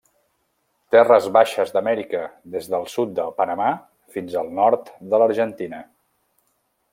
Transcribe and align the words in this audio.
Terres 0.93 1.27
baixes 1.35 1.73
d'Amèrica 1.75 2.21
des 2.55 2.69
del 2.75 2.87
sud 2.93 3.11
de 3.19 3.27
Panamà 3.43 3.69
fins 4.17 4.39
al 4.43 4.51
nord 4.61 4.91
de 5.13 5.21
l'Argentina. 5.25 5.85